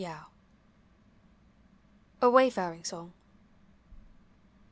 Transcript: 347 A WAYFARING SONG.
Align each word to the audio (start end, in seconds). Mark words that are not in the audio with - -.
347 0.01 2.25
A 2.27 2.31
WAYFARING 2.31 2.83
SONG. 2.83 3.13